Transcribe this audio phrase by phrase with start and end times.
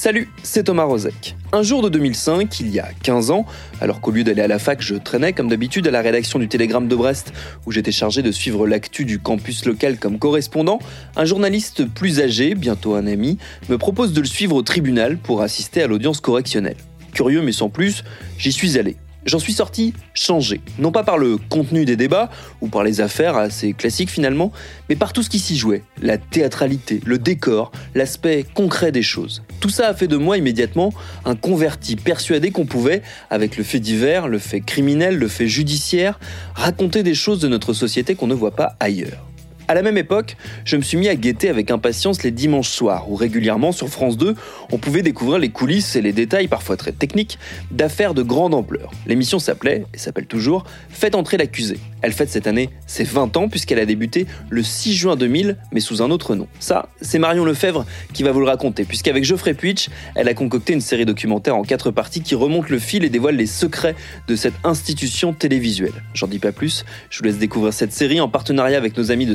[0.00, 1.34] Salut, c'est Thomas Rozek.
[1.50, 3.46] Un jour de 2005, il y a 15 ans,
[3.80, 6.46] alors qu'au lieu d'aller à la fac, je traînais comme d'habitude à la rédaction du
[6.46, 7.32] Télégramme de Brest,
[7.66, 10.78] où j'étais chargé de suivre l'actu du campus local comme correspondant,
[11.16, 13.38] un journaliste plus âgé, bientôt un ami,
[13.68, 16.76] me propose de le suivre au tribunal pour assister à l'audience correctionnelle.
[17.12, 18.04] Curieux mais sans plus,
[18.38, 18.94] j'y suis allé.
[19.24, 23.36] J'en suis sorti changé, non pas par le contenu des débats ou par les affaires
[23.36, 24.52] assez classiques finalement,
[24.88, 29.42] mais par tout ce qui s'y jouait, la théâtralité, le décor, l'aspect concret des choses.
[29.60, 30.92] Tout ça a fait de moi immédiatement
[31.24, 36.18] un converti persuadé qu'on pouvait, avec le fait divers, le fait criminel, le fait judiciaire,
[36.54, 39.27] raconter des choses de notre société qu'on ne voit pas ailleurs.
[39.70, 43.10] À la même époque, je me suis mis à guetter avec impatience les dimanches soirs,
[43.10, 44.34] où régulièrement sur France 2,
[44.72, 47.38] on pouvait découvrir les coulisses et les détails parfois très techniques
[47.70, 48.90] d'affaires de grande ampleur.
[49.06, 51.78] L'émission s'appelait, et s'appelle toujours, Faites entrer l'accusé.
[52.00, 55.80] Elle fête cette année ses 20 ans puisqu'elle a débuté le 6 juin 2000, mais
[55.80, 56.46] sous un autre nom.
[56.60, 60.72] Ça, c'est Marion Lefebvre qui va vous le raconter, puisqu'avec Geoffrey Puitch, elle a concocté
[60.72, 63.94] une série documentaire en quatre parties qui remonte le fil et dévoile les secrets
[64.28, 65.92] de cette institution télévisuelle.
[66.14, 69.26] J'en dis pas plus, je vous laisse découvrir cette série en partenariat avec nos amis
[69.26, 69.34] de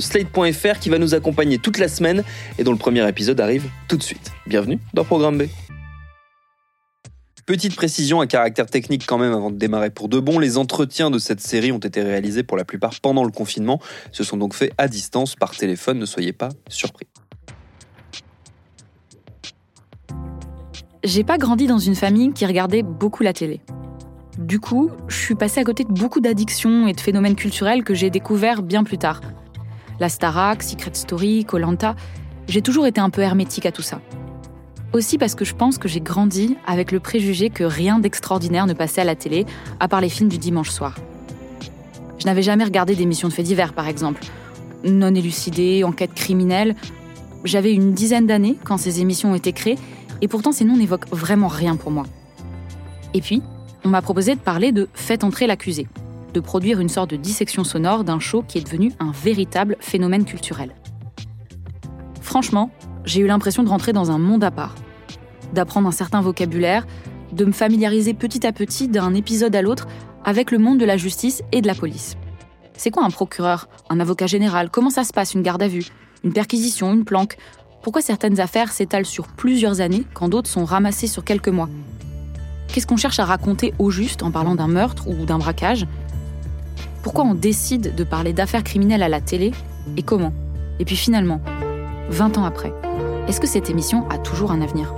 [0.79, 2.23] Qui va nous accompagner toute la semaine
[2.57, 4.31] et dont le premier épisode arrive tout de suite.
[4.47, 5.43] Bienvenue dans Programme B.
[7.45, 11.11] Petite précision à caractère technique quand même avant de démarrer pour de bon, les entretiens
[11.11, 14.53] de cette série ont été réalisés pour la plupart pendant le confinement, se sont donc
[14.53, 17.07] faits à distance par téléphone, ne soyez pas surpris.
[21.03, 23.59] J'ai pas grandi dans une famille qui regardait beaucoup la télé.
[24.37, 27.93] Du coup, je suis passée à côté de beaucoup d'addictions et de phénomènes culturels que
[27.93, 29.19] j'ai découverts bien plus tard.
[29.99, 31.95] La Starac, Secret Story, Colanta,
[32.47, 34.01] j'ai toujours été un peu hermétique à tout ça.
[34.91, 38.73] Aussi parce que je pense que j'ai grandi avec le préjugé que rien d'extraordinaire ne
[38.73, 39.45] passait à la télé,
[39.79, 40.95] à part les films du dimanche soir.
[42.19, 44.23] Je n'avais jamais regardé d'émissions de faits divers, par exemple.
[44.83, 46.75] Non élucidées, enquêtes criminelles.
[47.43, 49.79] J'avais une dizaine d'années quand ces émissions ont été créées,
[50.21, 52.05] et pourtant ces noms n'évoquent vraiment rien pour moi.
[53.13, 53.41] Et puis,
[53.83, 55.87] on m'a proposé de parler de Faites entrer l'accusé,
[56.33, 60.25] de produire une sorte de dissection sonore d'un show qui est devenu un véritable phénomène
[60.25, 60.73] culturel.
[62.21, 62.71] Franchement,
[63.05, 64.75] j'ai eu l'impression de rentrer dans un monde à part,
[65.53, 66.85] d'apprendre un certain vocabulaire,
[67.31, 69.87] de me familiariser petit à petit d'un épisode à l'autre
[70.23, 72.15] avec le monde de la justice et de la police.
[72.75, 74.69] C'est quoi un procureur, un avocat général?
[74.69, 75.85] Comment ça se passe une garde à vue,
[76.23, 77.37] une perquisition, une planque?
[77.81, 81.69] Pourquoi certaines affaires s'étalent sur plusieurs années quand d'autres sont ramassées sur quelques mois?
[82.67, 85.85] Qu'est-ce qu'on cherche à raconter au juste en parlant d'un meurtre ou d'un braquage?
[87.03, 89.51] Pourquoi on décide de parler d'affaires criminelles à la télé
[89.97, 90.31] et comment?
[90.79, 91.41] Et puis finalement,
[92.09, 92.71] 20 ans après,
[93.27, 94.95] est-ce que cette émission a toujours un avenir?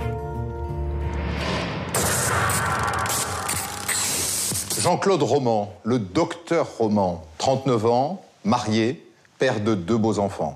[4.80, 9.04] Jean-Claude Roman, le docteur Roman, 39 ans, marié,
[9.40, 10.54] père de deux beaux enfants.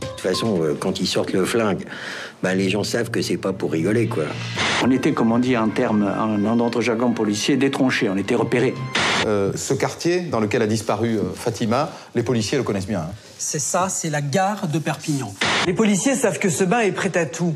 [0.00, 1.84] De toute façon, euh, quand ils sortent le flingue,
[2.42, 4.24] bah, les gens savent que c'est pas pour rigoler, quoi.
[4.82, 8.72] On était, comme on dit en terme, en notre jargon policier, détronchés, on était repérés.
[9.26, 13.00] Euh, ce quartier dans lequel a disparu euh, Fatima, les policiers le connaissent bien.
[13.00, 13.10] hein.
[13.38, 15.32] C'est ça, c'est la gare de Perpignan.
[15.66, 17.54] Les policiers savent que ce bain est prêt à tout.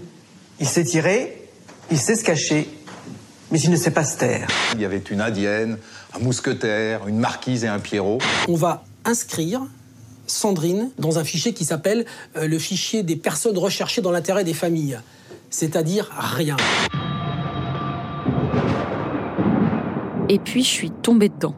[0.61, 1.49] Il sait tirer,
[1.91, 2.69] il sait se cacher,
[3.51, 4.49] mais il ne sait pas se taire.
[4.75, 5.79] Il y avait une indienne,
[6.15, 8.19] un mousquetaire, une marquise et un Pierrot.
[8.49, 9.61] On va inscrire
[10.29, 12.05] Sandrine dans un fichier qui s'appelle
[12.37, 14.99] euh, le fichier des personnes recherchées dans l'intérêt des familles.
[15.51, 16.57] C'est-à-dire rien.
[20.29, 21.55] Et puis je suis tombée dedans.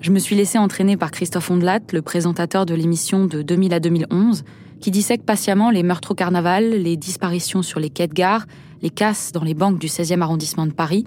[0.00, 3.80] Je me suis laissée entraîner par Christophe Ondelat, le présentateur de l'émission de 2000 à
[3.80, 4.44] 2011,
[4.80, 8.46] qui dissèque patiemment les meurtres au carnaval, les disparitions sur les quais de gare,
[8.80, 11.04] les casses dans les banques du 16e arrondissement de Paris.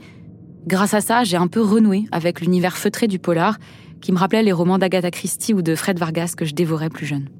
[0.67, 3.59] Grâce à ça, j'ai un peu renoué avec l'univers feutré du polar,
[4.01, 7.05] qui me rappelait les romans d'Agatha Christie ou de Fred Vargas que je dévorais plus
[7.05, 7.29] jeune.«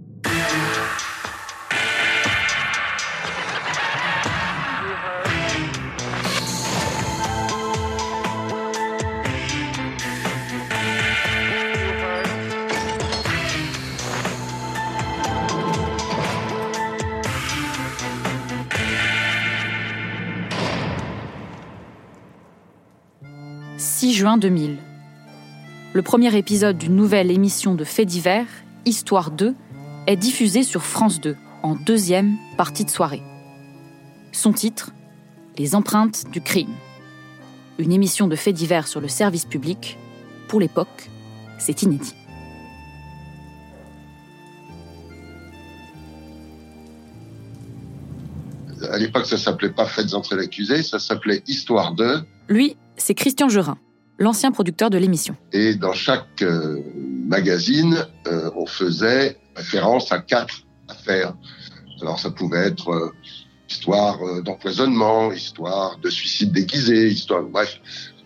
[24.19, 24.75] juin 2000.
[25.93, 28.47] le premier épisode d'une nouvelle émission de faits divers,
[28.83, 29.55] Histoire 2,
[30.07, 33.21] est diffusé sur France 2 en deuxième partie de soirée.
[34.33, 34.91] Son titre
[35.57, 36.75] Les empreintes du crime.
[37.77, 39.97] Une émission de faits divers sur le service public.
[40.49, 41.09] Pour l'époque,
[41.57, 42.13] c'est inédit.
[48.91, 52.19] À l'époque, ça s'appelait pas Faites entrer l'accusé, ça s'appelait Histoire 2.
[52.49, 53.77] Lui, c'est Christian Gerin,
[54.19, 55.35] l'ancien producteur de l'émission.
[55.53, 56.81] Et dans chaque euh,
[57.25, 61.33] magazine, euh, on faisait référence à quatre affaires.
[62.01, 63.13] Alors ça pouvait être euh,
[63.69, 67.43] histoire d'empoisonnement, histoire de suicide déguisé, histoire...
[67.43, 67.79] Bref,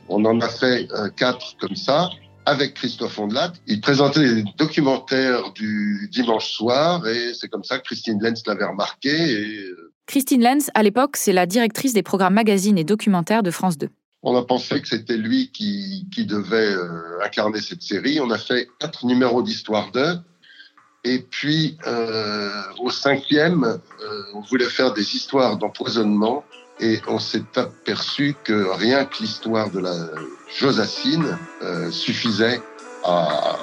[0.07, 0.87] on en a fait
[1.17, 2.09] quatre comme ça
[2.45, 3.53] avec Christophe Ondelat.
[3.67, 8.65] Il présentait les documentaires du dimanche soir et c'est comme ça que Christine Lenz l'avait
[8.65, 9.09] remarqué.
[9.09, 9.65] Et,
[10.05, 13.89] Christine Lenz, à l'époque, c'est la directrice des programmes magazines et documentaires de France 2.
[14.23, 18.19] On a pensé que c'était lui qui, devait euh, incarner cette série.
[18.21, 20.17] On a fait quatre numéros d'Histoire 2.
[21.03, 22.49] Et puis, euh,
[22.79, 26.45] au cinquième, euh, on voulait faire des histoires d'empoisonnement.
[26.79, 29.95] Et on s'est aperçu que rien que l'histoire de la
[30.57, 31.37] Josacine
[31.91, 32.59] suffisait
[33.03, 33.57] à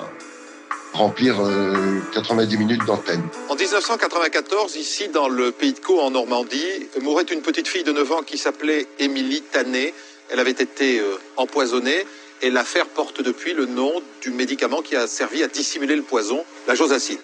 [0.93, 3.23] remplir euh, 90 minutes d'antenne.
[3.49, 7.93] En 1994, ici dans le pays de Caux en Normandie, mourait une petite fille de
[7.93, 9.95] 9 ans qui s'appelait Émilie Tanné.
[10.32, 12.05] Elle avait été euh, empoisonnée
[12.43, 13.91] et l'affaire porte depuis le nom
[14.23, 17.19] du médicament qui a servi à dissimuler le poison, la josacine.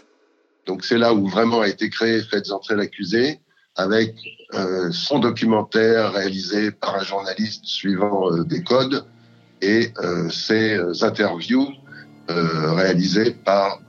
[0.66, 3.40] Donc c'est là où vraiment a été créé Faites entrer l'accusé,
[3.76, 4.14] avec
[4.54, 9.04] euh, son documentaire réalisé par un journaliste suivant euh, des codes
[9.62, 9.90] et
[10.30, 11.66] ses interviews
[12.28, 13.80] réalisées par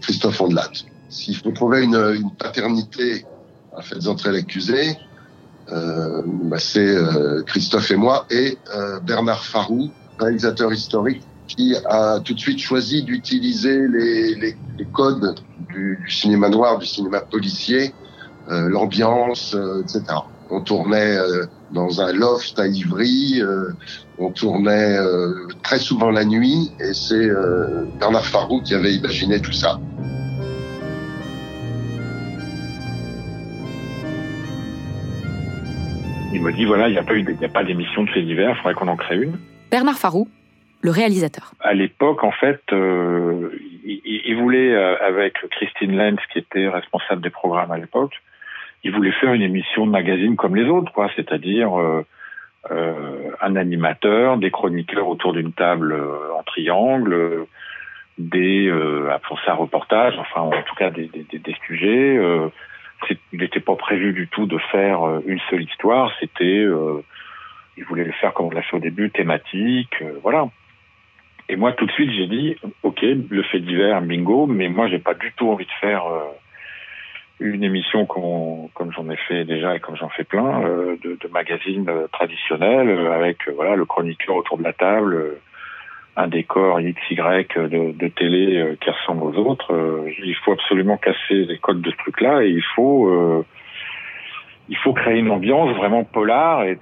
[0.00, 0.70] Christophe Ondelat.
[1.08, 3.26] S'il faut trouver une, une paternité
[3.76, 4.96] à Faites entrer l'accusé,
[5.70, 12.34] bah, c'est euh, Christophe et moi et euh, Bernard Farou, réalisateur historique, qui a tout
[12.34, 14.56] de suite choisi d'utiliser les, les,
[14.92, 15.34] codes
[15.68, 17.94] du, du cinéma noir, du cinéma policier,
[18.50, 20.02] euh, l'ambiance, euh, etc.
[20.50, 23.72] On tournait euh, dans un loft à Ivry, euh,
[24.18, 29.40] on tournait euh, très souvent la nuit, et c'est euh, Bernard Farou qui avait imaginé
[29.40, 29.80] tout ça.
[36.32, 38.10] Il me dit voilà, il n'y a pas eu, il n'y a pas d'émission de
[38.10, 39.38] faits divers, il faudrait qu'on en crée une.
[39.70, 40.28] Bernard Farou,
[40.82, 41.52] le réalisateur.
[41.60, 43.50] À l'époque, en fait, euh,
[43.84, 48.12] il, il voulait, euh, avec Christine Lenz, qui était responsable des programmes à l'époque,
[48.84, 52.04] il voulait faire une émission de magazine comme les autres, quoi, c'est-à-dire euh,
[52.70, 57.46] euh, un animateur, des chroniqueurs autour d'une table euh, en triangle, euh,
[58.18, 62.18] des euh, pour ça reportage, enfin en tout cas des, des, des sujets.
[63.32, 67.02] Il n'était pas prévu du tout de faire euh, une seule histoire, c'était euh,
[67.76, 70.48] il voulait le faire comme on l'a fait au début, thématique, euh, voilà.
[71.48, 74.98] Et moi, tout de suite, j'ai dit, ok, le fait divers, bingo, mais moi, j'ai
[74.98, 76.24] pas du tout envie de faire euh,
[77.38, 81.88] une émission comme, j'en ai fait déjà et comme j'en fais plein, de, de magazines
[82.10, 85.36] traditionnels, avec voilà le chroniqueur autour de la table,
[86.16, 89.74] un décor X, Y de, de télé euh, qui ressemble aux autres.
[89.74, 93.44] Euh, il faut absolument casser les codes de ce truc-là et il faut euh,
[94.68, 96.78] il faut créer une ambiance vraiment polar et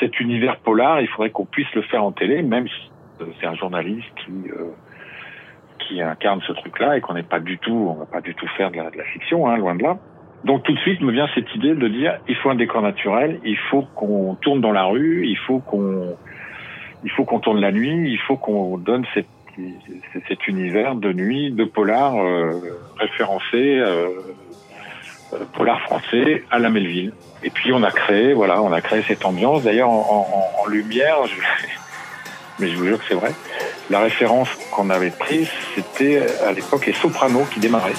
[0.00, 3.46] cet univers polar, il faudrait qu'on puisse le faire en télé, même si euh, c'est
[3.46, 4.70] un journaliste qui euh,
[5.78, 8.46] qui incarne ce truc-là et qu'on n'est pas du tout, on va pas du tout
[8.56, 9.98] faire de la, de la fiction, hein, loin de là.
[10.44, 13.40] Donc tout de suite me vient cette idée de dire il faut un décor naturel,
[13.44, 16.16] il faut qu'on tourne dans la rue, il faut qu'on
[17.04, 21.64] il faut qu'on tourne la nuit, il faut qu'on donne cet univers de nuit, de
[21.64, 24.08] polar euh, référencé, euh,
[25.32, 27.12] euh, polar français à la Melville.
[27.42, 29.62] Et puis on a créé, voilà, on a créé cette ambiance.
[29.62, 31.16] D'ailleurs en, lumière,
[32.58, 33.32] mais je vous jure que c'est vrai.
[33.90, 37.92] La référence qu'on avait prise, c'était à l'époque les sopranos qui démarraient.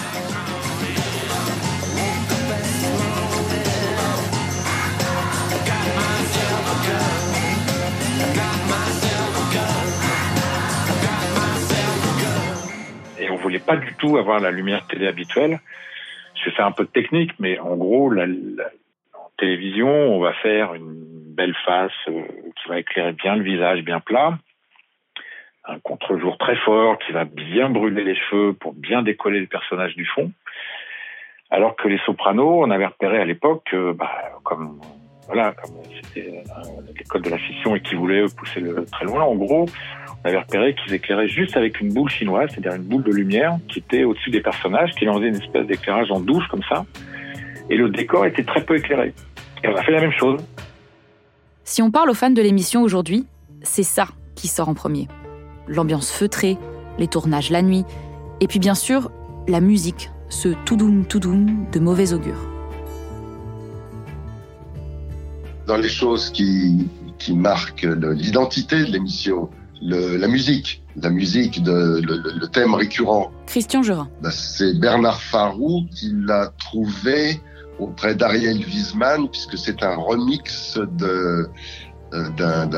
[13.65, 15.60] Pas du tout avoir la lumière télé habituelle.
[16.36, 21.03] Je vais un peu de technique, mais en gros, en télévision, on va faire une
[21.36, 22.24] belle face euh,
[22.55, 24.38] qui va éclairer bien le visage, bien plat.
[25.65, 29.96] Un contre-jour très fort qui va bien brûler les cheveux pour bien décoller le personnage
[29.96, 30.32] du fond.
[31.50, 34.12] Alors que les sopranos, on avait repéré à l'époque, bah,
[34.43, 34.82] comme
[35.27, 35.71] voilà, comme
[36.03, 39.65] c'était euh, l'école de la fiction et qui voulait pousser le très loin, en gros,
[40.23, 43.57] on avait repéré qu'ils éclairaient juste avec une boule chinoise, c'est-à-dire une boule de lumière
[43.69, 46.85] qui était au-dessus des personnages, qui faisait une espèce d'éclairage en douche comme ça.
[47.69, 49.13] Et le décor était très peu éclairé.
[49.63, 50.41] Et on a fait la même chose.
[51.63, 53.25] Si on parle aux fans de l'émission aujourd'hui,
[53.61, 55.07] c'est ça qui sort en premier.
[55.67, 56.57] L'ambiance feutrée,
[56.99, 57.85] les tournages la nuit,
[58.41, 59.09] et puis bien sûr,
[59.47, 62.52] la musique, ce toudoum toudoum de mauvais augure.
[65.67, 66.89] Dans les choses qui,
[67.20, 69.50] qui marquent l'identité de l'émission,
[69.82, 73.32] la musique, la musique, de, le, thème récurrent.
[73.48, 74.08] Christian Gerin.
[74.22, 77.41] Bah, c'est Bernard Farou qui l'a trouvé
[77.79, 81.50] auprès d'Ariel Wiesman, puisque c'est un remix de,
[82.13, 82.29] euh,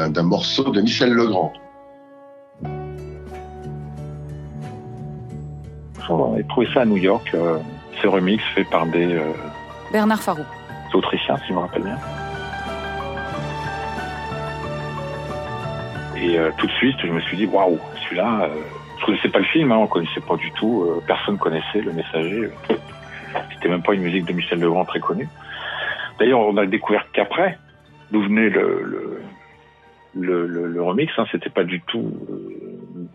[0.10, 1.51] d'un, morceau de Michel Legrand.
[6.08, 7.58] On a trouvé ça à New York, euh,
[8.01, 9.15] ce remix fait par des...
[9.15, 9.34] Euh,
[9.92, 10.44] Bernard Farou.
[10.94, 11.98] Autrichiens, si je me rappelle bien.
[16.25, 18.50] Et tout de suite, je me suis dit, waouh, celui-là,
[19.00, 22.50] je connaissais pas le film, hein, on connaissait pas du tout, personne connaissait Le Messager.
[23.53, 25.27] C'était même pas une musique de Michel Legrand très connue.
[26.20, 27.58] D'ailleurs, on a découvert qu'après,
[28.12, 29.22] d'où venait le,
[30.82, 31.12] remix.
[31.17, 33.08] Hein, C'était pas du tout euh,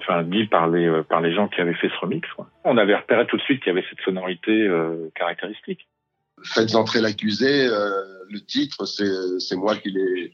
[0.00, 2.26] enfin, dit par les, euh, par les gens qui avaient fait ce remix.
[2.64, 5.88] On avait repéré tout de suite qu'il y avait cette sonorité euh, caractéristique.
[6.42, 10.30] Faites entrer l'accusé, le titre, c'est moi qui l'ai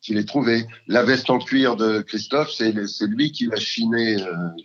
[0.00, 0.66] qui l'ai trouvé.
[0.86, 2.72] La veste en cuir de Christophe, c'est
[3.06, 4.16] lui qui l'a chiné,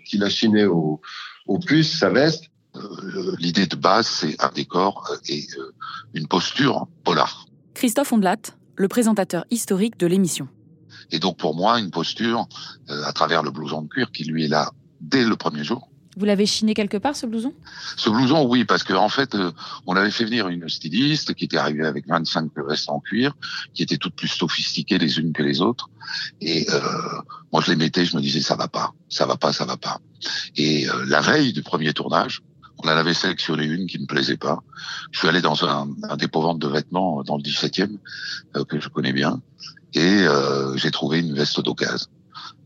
[0.06, 1.02] qui l'a chiné au,
[1.48, 2.46] au plus, sa veste.
[3.40, 5.46] L'idée de base, c'est un décor et
[6.14, 7.46] une posture polar.
[7.74, 8.38] Christophe Ondelat,
[8.76, 10.48] le présentateur historique de l'émission.
[11.12, 12.48] Et donc pour moi, une posture
[12.90, 14.72] euh, à travers le blouson de cuir qui lui est là
[15.02, 15.90] dès le premier jour.
[16.18, 17.54] Vous l'avez chiné quelque part ce blouson?
[17.96, 19.52] Ce blouson, oui, parce qu'en en fait, euh,
[19.88, 23.34] on avait fait venir une styliste qui était arrivée avec 25 vestes en cuir,
[23.74, 25.90] qui étaient toutes plus sophistiquées les unes que les autres.
[26.42, 26.82] Et euh,
[27.54, 29.78] moi, je les mettais, je me disais ça va pas, ça va pas, ça va
[29.78, 30.00] pas.
[30.58, 32.42] Et euh, la veille du premier tournage,
[32.84, 34.64] on en avait sélectionné une qui ne plaisait pas.
[35.12, 37.98] Je suis allé dans un, un dépôt-vente de vêtements dans le 17e,
[38.68, 39.40] que je connais bien,
[39.94, 42.08] et euh, j'ai trouvé une veste d'occasion.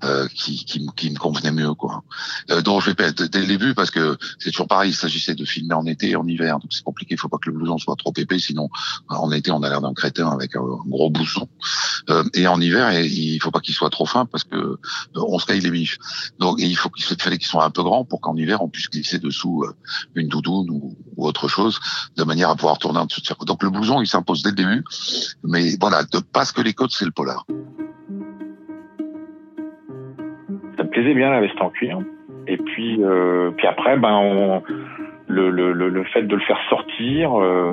[0.03, 2.03] Euh, qui, qui, qui, me convenait mieux quoi.
[2.51, 5.45] Euh, donc je pas dès le début parce que c'est toujours pareil, il s'agissait de
[5.45, 7.77] filmer en été et en hiver, donc c'est compliqué, il faut pas que le blouson
[7.77, 8.69] soit trop épais, sinon
[9.07, 11.47] en été on a l'air d'un crétin avec un, gros bouson.
[12.09, 14.77] Euh, et en hiver il faut pas qu'il soit trop fin parce que euh,
[15.15, 15.97] on se caille les biches.
[16.39, 18.89] Donc il faut qu'il fallait qu'il soit un peu grand pour qu'en hiver on puisse
[18.89, 19.73] glisser dessous euh,
[20.13, 21.79] une doudoune ou, autre chose
[22.17, 24.55] de manière à pouvoir tourner en dessous de Donc le blouson il s'impose dès le
[24.55, 24.83] début,
[25.43, 27.45] mais voilà, de, parce que les côtes c'est le polar.
[30.95, 31.99] Plaisait bien la veste en cuir.
[32.47, 34.63] Et puis, euh, puis après, ben, on,
[35.27, 37.37] le, le, le, fait de le faire sortir.
[37.37, 37.71] Euh,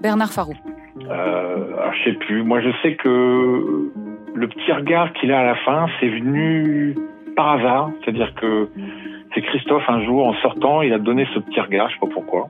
[0.00, 0.54] Bernard Farou.
[1.08, 2.42] Euh, je sais plus.
[2.42, 3.90] Moi, je sais que
[4.34, 6.96] le petit regard qu'il a à la fin, c'est venu
[7.36, 7.90] par hasard.
[8.02, 8.68] C'est-à-dire que
[9.34, 12.12] c'est Christophe un jour en sortant, il a donné ce petit regard, je sais pas
[12.12, 12.48] pourquoi.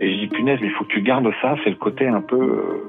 [0.00, 1.56] Et je dis punaise, mais il faut que tu gardes ça.
[1.62, 2.87] C'est le côté un peu.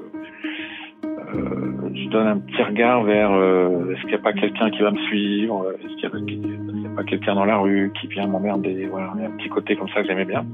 [1.90, 4.70] Euh, euh, je donne un petit regard vers euh, est-ce qu'il n'y a pas quelqu'un
[4.70, 8.26] qui va me suivre, est-ce qu'il n'y a, pas quelqu'un dans la rue qui vient
[8.26, 8.86] m'emmerder.
[8.86, 10.44] Voilà, il y a un petit côté comme ça que j'aimais bien.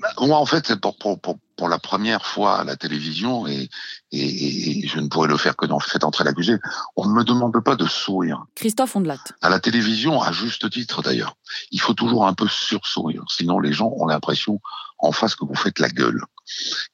[0.00, 3.46] Bah, moi, en fait, c'est pour, pour, pour, pour, la première fois à la télévision,
[3.46, 3.68] et,
[4.12, 6.56] et, et je ne pourrais le faire que dans Fait entrer l'accusé,
[6.96, 8.44] on ne me demande pas de sourire.
[8.54, 9.24] Christophe Ondelat.
[9.40, 11.36] À la télévision, à juste titre d'ailleurs,
[11.70, 14.60] il faut toujours un peu sursourire, sinon les gens ont l'impression
[14.98, 16.20] en face que vous faites la gueule.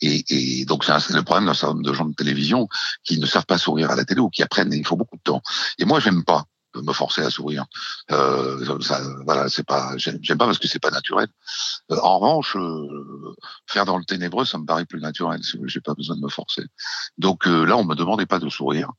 [0.01, 2.69] Et, et donc c'est le problème d'un certain nombre de gens de télévision
[3.05, 4.73] qui ne savent pas sourire à la télé ou qui apprennent.
[4.73, 5.43] il faut beaucoup de temps.
[5.79, 6.45] Et moi, j'aime pas
[6.81, 7.65] me forcer à sourire.
[8.11, 11.29] Euh, ça, voilà, c'est pas, j'aime pas parce que c'est pas naturel.
[11.91, 13.35] Euh, en revanche, euh,
[13.67, 15.41] faire dans le ténébreux, ça me paraît plus naturel.
[15.65, 16.63] J'ai pas besoin de me forcer.
[17.19, 18.91] Donc euh, là, on me demandait pas de sourire.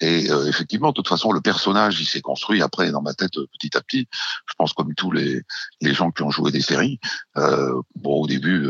[0.00, 3.32] Et euh, effectivement, de toute façon, le personnage, il s'est construit après dans ma tête
[3.58, 4.08] petit à petit.
[4.46, 5.42] Je pense comme tous les
[5.80, 7.00] les gens qui ont joué des séries.
[7.34, 8.68] bon, au début,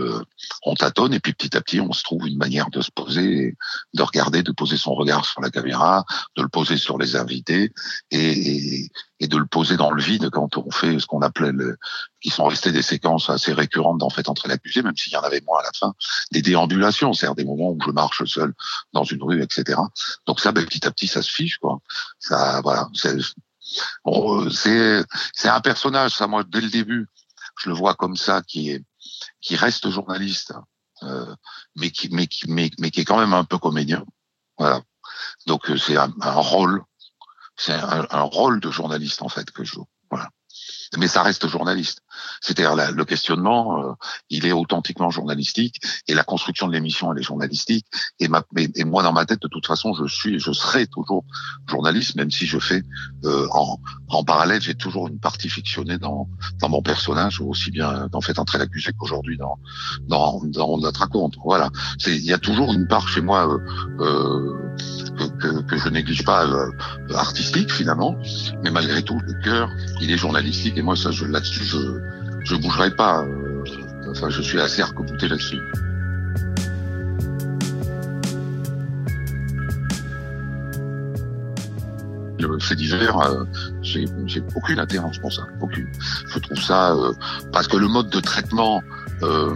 [0.64, 3.56] on tâtonne et puis petit à petit, on se trouve une manière de se poser,
[3.94, 6.04] de regarder, de poser son regard sur la caméra,
[6.36, 7.72] de le poser sur les invités
[8.10, 8.90] et et,
[9.26, 11.78] de le poser dans le vide quand on fait ce qu'on appelait le,
[12.20, 15.22] qui sont restés des séquences assez récurrentes dans Fait entrer l'accusé, même s'il y en
[15.22, 15.94] avait moins à la fin,
[16.32, 18.52] des déambulations, c'est-à-dire des moments où je marche seul
[18.92, 19.80] dans une rue, etc.
[20.26, 21.80] Donc ça, ben, petit à petit, ça se fiche, quoi.
[22.18, 23.16] Ça, voilà, c'est
[25.34, 27.08] c'est un personnage, ça, moi, dès le début,
[27.58, 28.84] je le vois comme ça, qui est
[29.40, 30.52] qui reste journaliste,
[31.02, 31.34] euh,
[31.74, 34.04] mais qui mais qui mais, qui est quand même un peu comédien.
[34.58, 34.82] Voilà.
[35.46, 36.84] Donc euh, c'est un rôle
[37.56, 39.86] c'est un, un, rôle de journaliste en fait que je joue.
[40.10, 40.28] Voilà.
[40.96, 42.00] Mais ça reste journaliste.
[42.40, 43.92] C'est-à-dire le questionnement, euh,
[44.30, 47.86] il est authentiquement journalistique et la construction de l'émission elle est journalistique.
[48.20, 51.24] Et, ma, et, moi dans ma tête de toute façon je suis, je serai toujours
[51.68, 52.82] journaliste même si je fais
[53.24, 56.28] euh, en, en parallèle j'ai toujours une partie fictionnée dans
[56.60, 59.58] dans mon personnage aussi bien dans Fait entrer l'accusé qu'aujourd'hui dans
[60.08, 61.34] dans dans notre raconte.
[61.44, 61.70] Voilà.
[62.06, 63.46] Il y a toujours une part chez moi.
[63.48, 63.58] Euh,
[64.00, 64.52] euh
[65.16, 66.70] que, que, je néglige pas euh,
[67.14, 68.16] artistique finalement,
[68.62, 69.70] mais malgré tout le cœur
[70.00, 71.78] il est journalistique et moi ça je là-dessus je
[72.44, 73.24] je bougerai pas.
[73.24, 73.64] Euh,
[74.10, 75.60] enfin je suis assez arc là-dessus.
[82.38, 83.44] le fait divers, euh,
[83.82, 84.06] j'ai
[84.54, 85.88] aucune attirance pour ça, aucune.
[86.28, 87.12] Je trouve ça euh,
[87.52, 88.82] parce que le mode de traitement
[89.22, 89.54] euh,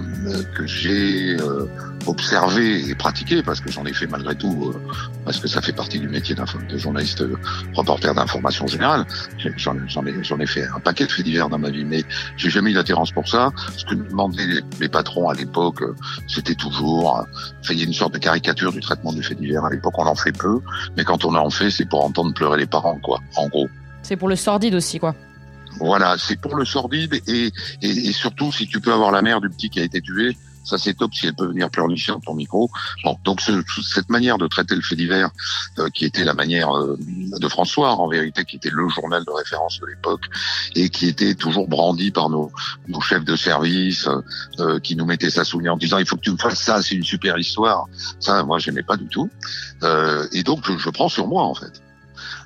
[0.57, 1.67] que j'ai euh,
[2.07, 5.75] observé et pratiqué, parce que j'en ai fait malgré tout, euh, parce que ça fait
[5.75, 7.23] partie du métier de journaliste
[7.75, 9.05] reporter d'information générale.
[9.57, 9.77] J'en
[10.07, 12.05] ai, ai fait un paquet de faits divers dans ma vie, mais
[12.37, 13.51] j'ai jamais eu d'attirance pour ça.
[13.77, 15.83] Ce que me demandaient les, patrons à l'époque,
[16.27, 17.27] c'était toujours,
[17.69, 19.65] il y a une sorte de caricature du traitement du fait divers.
[19.65, 20.61] À l'époque, on en fait peu,
[20.97, 23.69] mais quand on en fait, c'est pour entendre pleurer les parents, quoi, en gros.
[24.03, 25.15] C'est pour le sordide aussi, quoi.
[25.79, 29.49] Voilà, c'est pour le sordide et, et, surtout si tu peux avoir la mère du
[29.49, 32.35] petit qui a été tué, ça c'est top si elle peut venir pleurnicher dans ton
[32.35, 32.71] micro.
[33.05, 35.31] Bon, donc cette manière de traiter le fait divers,
[35.79, 39.31] euh, qui était la manière euh, de François en vérité, qui était le journal de
[39.31, 40.27] référence de l'époque
[40.75, 42.53] et qui était toujours brandi par nos,
[42.89, 44.09] nos chefs de service,
[44.59, 46.83] euh, qui nous mettaient ça sous en disant il faut que tu me fasses ça,
[46.83, 47.87] c'est une super histoire.
[48.19, 49.31] Ça, moi j'aimais pas du tout.
[50.33, 51.83] et donc je, je prends sur moi en fait.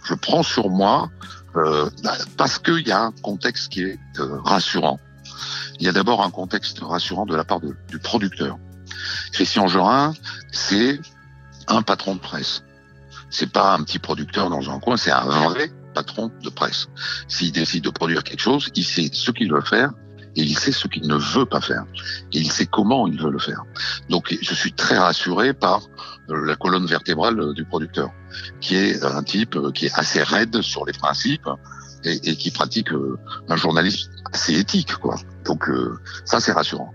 [0.05, 1.11] Je prends sur moi
[1.57, 4.99] euh, bah, parce qu'il y a un contexte qui est euh, rassurant.
[5.79, 8.59] Il y a d'abord un contexte rassurant de la part du producteur.
[9.33, 10.15] Christian Jorin,
[10.53, 11.01] c'est
[11.67, 12.63] un patron de presse.
[13.31, 16.89] C'est pas un petit producteur dans un coin, c'est un vrai patron de presse.
[17.29, 19.91] S'il décide de produire quelque chose, il sait ce qu'il veut faire
[20.37, 21.85] et il sait ce qu'il ne veut pas faire.
[22.33, 23.63] Et il sait comment il veut le faire.
[24.09, 25.83] Donc je suis très rassuré par
[26.29, 28.11] la colonne vertébrale du producteur,
[28.61, 31.49] qui est un type qui est assez raide sur les principes
[32.05, 34.95] et, qui pratique euh, un journalisme assez éthique.
[34.97, 35.17] Quoi.
[35.45, 36.93] Donc euh, ça c'est rassurant.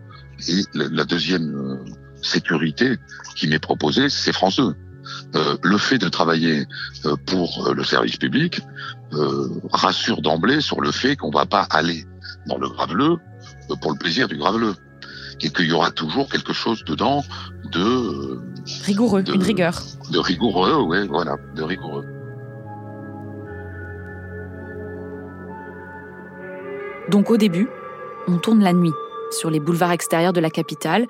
[0.47, 1.85] Et la deuxième euh,
[2.21, 2.97] sécurité
[3.35, 4.75] qui m'est proposée, c'est France 2.
[5.35, 6.67] Euh, le fait de travailler
[7.25, 8.61] pour le service public
[9.13, 12.05] euh, rassure d'emblée sur le fait qu'on va pas aller
[12.45, 13.17] dans le graveleux
[13.75, 14.75] pour le plaisir du graveleux
[15.41, 17.23] et qu'il y aura toujours quelque chose dedans
[17.71, 18.41] de euh,
[18.83, 19.81] rigoureux, une rigueur.
[20.11, 22.05] De rigoureux, ouais, voilà, de rigoureux.
[27.09, 27.67] Donc au début,
[28.27, 28.93] on tourne la nuit
[29.31, 31.07] sur les boulevards extérieurs de la capitale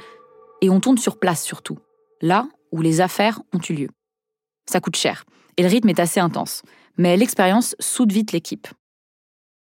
[0.62, 1.78] et on tourne sur place surtout,
[2.22, 3.90] là où les affaires ont eu lieu.
[4.70, 5.26] Ça coûte cher
[5.58, 6.62] et le rythme est assez intense,
[6.98, 8.68] mais l'expérience soude vite l'équipe.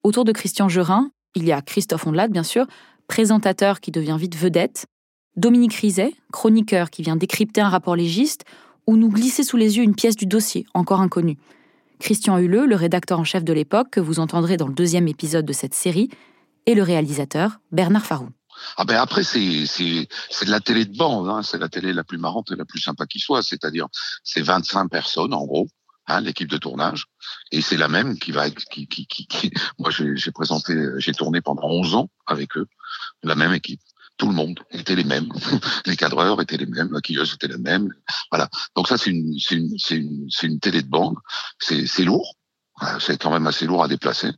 [0.04, 2.66] Autour de Christian Gerin, il y a Christophe Ondelat, bien sûr,
[3.08, 4.86] présentateur qui devient vite vedette,
[5.36, 8.46] Dominique Rizet, chroniqueur qui vient décrypter un rapport légiste
[8.88, 11.38] ou nous glisser sous les yeux une pièce du dossier, encore inconnue.
[12.00, 15.46] Christian Huleux, le rédacteur en chef de l'époque, que vous entendrez dans le deuxième épisode
[15.46, 16.10] de cette série,
[16.66, 18.30] et le réalisateur, Bernard Farou.
[18.78, 21.44] Ah ben après c'est de la télé de bande, hein.
[21.44, 23.88] c'est la télé la plus marrante et la plus sympa qui soit, c'est-à-dire
[24.24, 25.68] c'est 25 personnes en gros,
[26.08, 27.06] hein, l'équipe de tournage,
[27.52, 29.52] et c'est la même qui va qui qui, qui...
[29.80, 32.68] moi j'ai présenté j'ai tourné pendant 11 ans avec eux,
[33.28, 33.82] la même équipe
[34.18, 35.30] tout le monde était les mêmes.
[35.86, 37.94] les cadreurs étaient les mêmes, la quilleuse était la même.
[38.32, 38.50] Voilà.
[38.76, 41.16] Donc ça, c'est une, une, une, une télé de bande.
[41.60, 42.36] C'est, c'est lourd.
[43.00, 44.32] C'est quand même assez lourd à déplacer.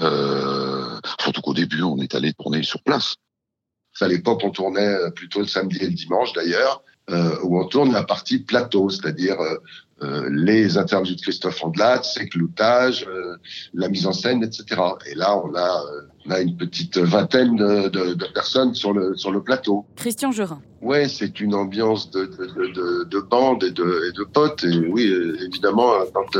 [0.00, 3.14] Euh, surtout qu'au début, on est allé tourner sur place.
[4.00, 7.92] À l'époque, on tournait plutôt le samedi et le dimanche d'ailleurs, euh, où on tourne
[7.92, 9.56] la partie plateau, c'est-à-dire euh,
[10.02, 13.36] euh, les interviews de Christophe Andelat, ses cloutages, euh,
[13.72, 14.78] la mise en scène, etc.
[15.10, 18.92] Et là, on a, euh, on a une petite vingtaine de, de, de, personnes sur
[18.92, 19.86] le, sur le plateau.
[19.96, 20.60] Christian Gerin.
[20.82, 24.64] Ouais, c'est une ambiance de, de, de, bande et de, et de potes.
[24.64, 25.10] Et oui,
[25.46, 26.38] évidemment, quand,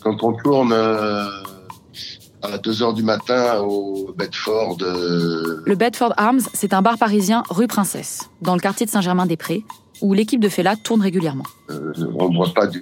[0.00, 4.78] quand on tourne à 2 heures du matin au Bedford.
[4.80, 9.64] Le Bedford Arms, c'est un bar parisien rue Princesse, dans le quartier de Saint-Germain-des-Prés,
[10.00, 11.44] où l'équipe de Fela tourne régulièrement.
[11.70, 12.80] Euh, on ne boit pas du,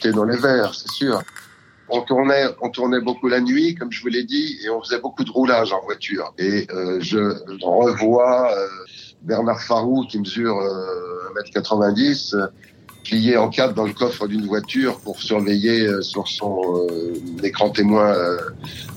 [0.00, 1.22] thé dans les verres, c'est sûr.
[1.94, 5.30] On tournait, beaucoup la nuit, comme je vous l'ai dit, et on faisait beaucoup de
[5.30, 6.32] roulage en voiture.
[6.38, 7.18] Et euh, je
[7.62, 8.66] revois euh,
[9.22, 10.56] Bernard Farou, qui mesure
[11.44, 12.46] 1m90, euh,
[13.04, 16.86] plié en quatre dans le coffre d'une voiture pour surveiller sur son
[17.42, 18.14] écran témoin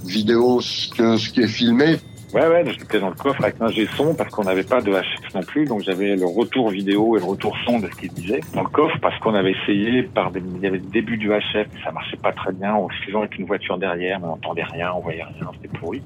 [0.05, 1.99] vidéo ce qui est filmé
[2.35, 5.33] Ouais, ouais, j'étais dans le coffre avec un son parce qu'on n'avait pas de HF
[5.35, 8.41] non plus, donc j'avais le retour vidéo et le retour son de ce qu'il disait
[8.53, 11.29] dans le coffre parce qu'on avait essayé par des, il y avait le début du
[11.29, 14.65] HF, ça marchait pas très bien, on suivant avec une voiture derrière, mais on n'entendait
[14.65, 16.03] rien, on voyait rien, c'était pourri.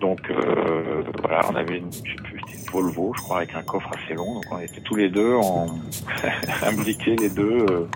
[0.00, 3.62] Donc euh, voilà, on avait une, je sais plus, une Volvo, je crois, avec un
[3.62, 5.66] coffre assez long, donc on était tous les deux en
[6.62, 7.88] imbriqués les deux, euh,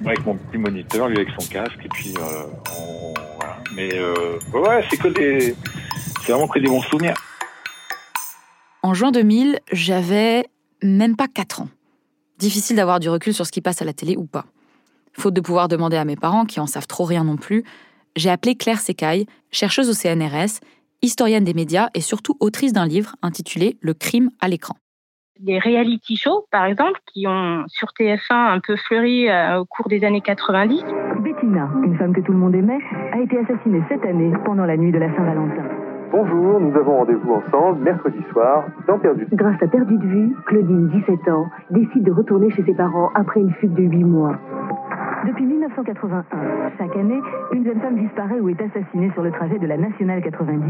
[0.00, 3.58] moi avec mon petit moniteur, lui avec son casque, et puis euh, on, voilà.
[3.76, 5.54] Mais euh, ouais, c'est que des
[6.28, 7.14] c'est vraiment que des bons souvenirs.
[8.82, 10.44] En juin 2000, j'avais
[10.82, 11.68] même pas 4 ans.
[12.38, 14.44] Difficile d'avoir du recul sur ce qui passe à la télé ou pas.
[15.14, 17.64] Faute de pouvoir demander à mes parents, qui en savent trop rien non plus,
[18.14, 20.60] j'ai appelé Claire Secaille, chercheuse au CNRS,
[21.00, 24.74] historienne des médias et surtout autrice d'un livre intitulé Le crime à l'écran.
[25.40, 29.88] Des reality shows, par exemple, qui ont sur TF1 un peu fleuri euh, au cours
[29.88, 30.82] des années 90.
[31.22, 32.80] Bettina, une femme que tout le monde aimait,
[33.12, 35.77] a été assassinée cette année pendant la nuit de la Saint-Valentin.
[36.10, 39.26] Bonjour, nous avons rendez-vous ensemble mercredi soir dans Perdu.
[39.32, 43.40] Grâce à Perdu de vue, Claudine, 17 ans, décide de retourner chez ses parents après
[43.40, 44.36] une fuite de 8 mois.
[45.26, 47.20] Depuis 1981, chaque année,
[47.52, 50.62] une jeune femme disparaît ou est assassinée sur le trajet de la Nationale 90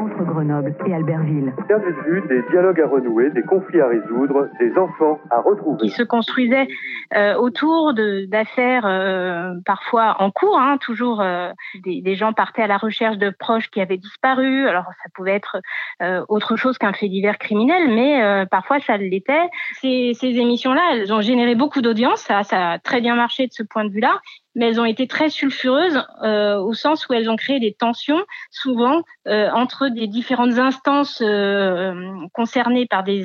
[0.00, 1.52] entre Grenoble et Albertville.
[1.68, 5.78] Perdu de vue, des dialogues à renouer, des conflits à résoudre, des enfants à retrouver.
[5.84, 6.66] Il se construisait
[7.14, 11.50] euh, autour d'affaires euh, parfois en cours, hein, toujours euh,
[11.84, 14.66] des, des, gens partaient à la recherche de proches qui avaient disparu.
[14.68, 15.58] Alors ça pouvait être
[16.02, 19.48] euh, autre chose qu'un fait divers criminel, mais euh, parfois ça l'était.
[19.80, 23.52] Ces, ces émissions-là, elles ont généré beaucoup d'audience, ça, ça a très bien marché de
[23.52, 24.20] ce point de vue-là
[24.54, 28.22] mais elles ont été très sulfureuses euh, au sens où elles ont créé des tensions,
[28.50, 31.94] souvent euh, entre des différentes instances euh,
[32.32, 33.24] concernées par des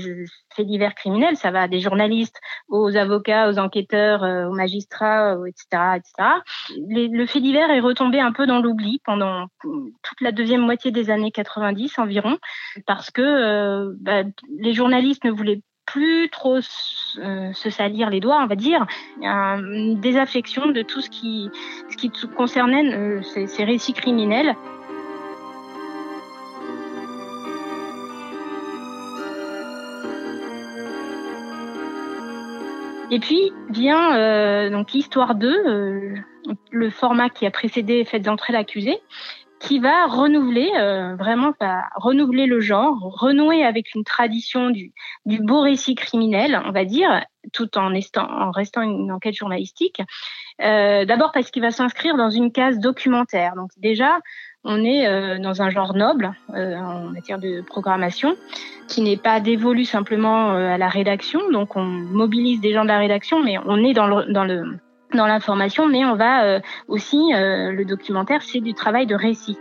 [0.56, 1.36] faits divers criminels.
[1.36, 6.30] Ça va des journalistes aux avocats, aux enquêteurs, aux magistrats, etc., etc.
[6.70, 11.10] Le fait divers est retombé un peu dans l'oubli pendant toute la deuxième moitié des
[11.10, 12.38] années 90 environ,
[12.86, 14.24] parce que bah,
[14.60, 18.86] les journalistes ne voulaient plus trop euh, se salir les doigts, on va dire.
[19.22, 21.50] Une désaffection de tout ce qui,
[21.90, 24.56] ce concernait euh, ces, récits criminels.
[33.10, 36.16] Et puis vient euh, donc l'histoire 2, euh,
[36.72, 39.00] le format qui a précédé Faites entrer l'accusé,
[39.60, 44.94] qui va renouveler, euh, vraiment va renouveler le genre, renouer avec une tradition du,
[45.26, 50.02] du beau récit criminel, on va dire, tout en, en restant une enquête journalistique.
[50.62, 53.56] Euh, D'abord parce qu'il va s'inscrire dans une case documentaire.
[53.56, 54.20] Donc déjà,
[54.64, 58.36] on est euh, dans un genre noble euh, en matière de programmation
[58.88, 61.50] qui n'est pas dévolu simplement euh, à la rédaction.
[61.52, 64.78] Donc on mobilise des gens de la rédaction, mais on est dans le, dans le
[65.14, 69.58] dans l'information, mais on va euh, aussi, euh, le documentaire, c'est du travail de récit.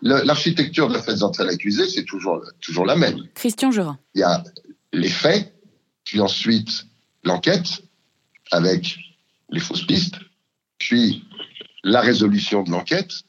[0.00, 3.26] L'architecture de la fête d'entrée à l'accusé, c'est toujours, toujours la même.
[3.34, 3.98] Christian Jurin.
[4.14, 4.44] Il y a
[4.92, 5.52] les faits,
[6.04, 6.86] puis ensuite
[7.24, 7.82] l'enquête
[8.52, 8.96] avec
[9.50, 10.16] les fausses pistes,
[10.78, 11.24] puis
[11.82, 13.22] la résolution de l'enquête,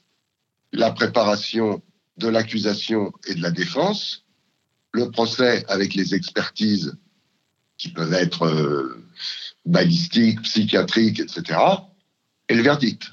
[0.71, 1.82] la préparation
[2.17, 4.25] de l'accusation et de la défense,
[4.91, 6.97] le procès avec les expertises
[7.78, 9.04] qui peuvent être euh,
[9.65, 11.60] balistiques, psychiatriques, etc.,
[12.47, 13.12] et le verdict.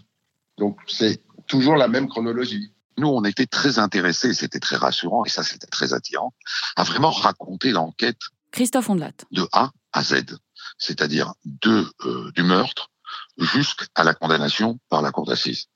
[0.59, 2.73] Donc c'est toujours la même chronologie.
[2.99, 6.33] Nous, on était très intéressés, c'était très rassurant, et ça c'était très attirant,
[6.77, 8.21] à vraiment raconter l'enquête
[8.53, 9.12] Christophe Ondelat.
[9.33, 10.38] de A à Z,
[10.79, 12.90] c'est-à-dire de euh, du meurtre
[13.37, 15.66] jusqu'à la condamnation par la cour d'assises.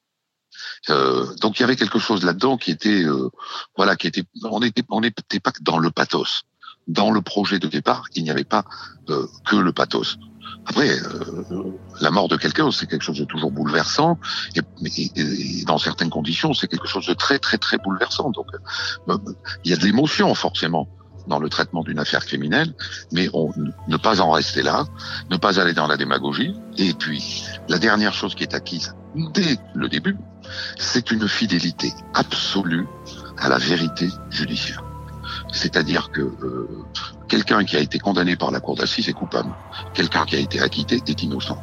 [0.88, 3.30] Euh, donc il y avait quelque chose là-dedans qui était euh,
[3.76, 6.44] voilà qui était on était on n'était pas que dans le pathos.
[6.90, 8.64] Dans le projet de départ, il n'y avait pas
[9.08, 10.18] euh, que le pathos.
[10.66, 11.44] Après, euh,
[12.00, 14.18] la mort de quelqu'un, c'est quelque chose de toujours bouleversant,
[14.56, 14.60] et,
[14.96, 15.10] et-
[15.60, 18.30] et dans certaines conditions, c'est quelque chose de très très très bouleversant.
[18.30, 18.46] Donc,
[19.08, 19.16] euh,
[19.64, 20.88] il y a de l'émotion forcément
[21.28, 22.74] dans le traitement d'une affaire criminelle,
[23.12, 23.52] mais on,
[23.88, 24.84] ne pas en rester là,
[25.30, 26.54] ne pas aller dans la démagogie.
[26.76, 28.94] Et puis, la dernière chose qui est acquise
[29.34, 30.16] dès le début,
[30.78, 32.86] c'est une fidélité absolue
[33.38, 34.82] à la vérité judiciaire.
[35.52, 36.68] C'est-à-dire que euh,
[37.28, 39.50] quelqu'un qui a été condamné par la cour d'assises est coupable.
[39.94, 41.58] Quelqu'un qui a été acquitté est innocent.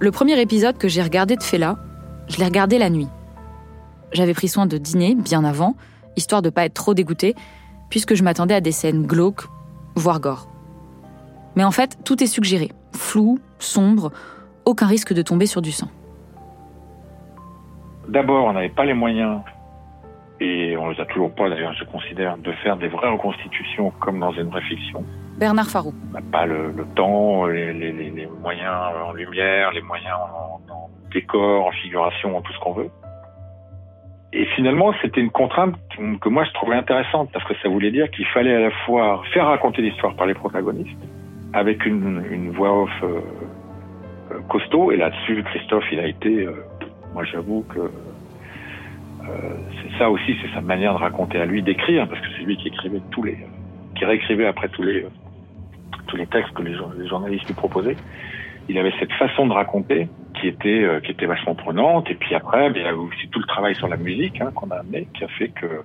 [0.00, 1.76] Le premier épisode que j'ai regardé de Fela,
[2.28, 3.08] je l'ai regardé la nuit.
[4.12, 5.74] J'avais pris soin de dîner bien avant,
[6.16, 7.34] histoire de pas être trop dégoûté,
[7.90, 9.44] puisque je m'attendais à des scènes glauques,
[9.96, 10.48] voire gore.
[11.56, 14.12] Mais en fait, tout est suggéré, flou, sombre,
[14.64, 15.88] aucun risque de tomber sur du sang.
[18.08, 19.40] D'abord, on n'avait pas les moyens,
[20.40, 24.18] et on les a toujours pas d'ailleurs, je considère, de faire des vraies reconstitutions comme
[24.20, 25.04] dans une vraie fiction.
[25.38, 25.92] Bernard Farou.
[26.10, 28.74] On n'a pas le, le temps, les, les- les- les moyens
[29.08, 32.90] en lumière, les moyens en, en décor, en figuration, en tout ce qu'on veut.
[34.32, 35.74] Et finalement, c'était une contrainte
[36.20, 39.22] que moi je trouvais intéressante parce que ça voulait dire qu'il fallait à la fois
[39.32, 40.98] faire raconter l'histoire par les protagonistes
[41.54, 43.20] avec une, une voix off euh,
[44.32, 44.92] euh, costaud.
[44.92, 46.52] Et là-dessus, Christophe, il a été, euh,
[47.14, 49.32] moi j'avoue que euh,
[49.82, 52.56] c'est ça aussi, c'est sa manière de raconter à lui, d'écrire, parce que c'est lui
[52.56, 53.38] qui écrivait tous les,
[53.96, 55.06] qui réécrivait après tous les,
[56.06, 57.96] tous les textes que les, les journalistes lui proposaient.
[58.68, 60.08] Il avait cette façon de raconter
[60.40, 62.10] qui était, euh, qui était vachement prenante.
[62.10, 64.50] Et puis après, ben, il y a aussi tout le travail sur la musique hein,
[64.54, 65.82] qu'on a amené, qui a fait que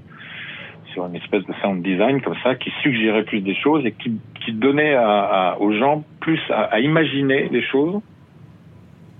[0.93, 4.19] sur une espèce de sound design comme ça, qui suggérait plus des choses et qui,
[4.45, 7.99] qui donnait à, aux gens plus à, imaginer des choses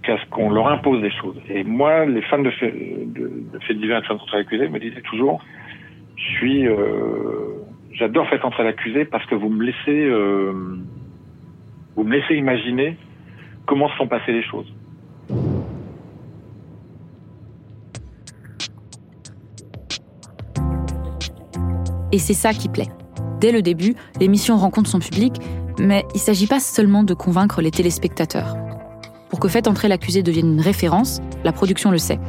[0.04, 1.38] qu'à ce qu'on leur impose des choses.
[1.50, 5.02] Et moi, les fans de faits de, de fait et de faits l'accusé me disaient
[5.02, 5.42] toujours,
[6.16, 7.56] je suis, euh,
[7.94, 10.54] j'adore fait entrer l'accusé parce que vous me laissez, euh,
[11.96, 12.98] vous me laissez imaginer
[13.66, 14.72] comment se sont passées les choses.
[22.12, 22.90] Et c'est ça qui plaît.
[23.40, 25.34] Dès le début, l'émission rencontre son public,
[25.80, 28.56] mais il ne s'agit pas seulement de convaincre les téléspectateurs.
[29.34, 32.20] Pour que Faites entrer l'accusé devienne une référence, la production le sait.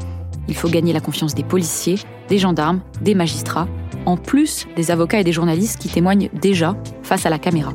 [0.49, 1.99] Il faut gagner la confiance des policiers,
[2.31, 3.69] des gendarmes, des magistrats,
[4.07, 7.75] en plus des avocats et des journalistes qui témoignent déjà face à la caméra.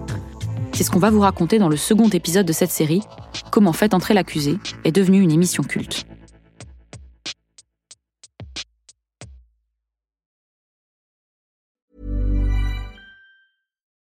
[0.73, 3.03] C'est ce qu'on va vous raconter dans le second épisode de cette série,
[3.51, 6.07] Comment Faites entrer l'accusé est devenue une émission culte.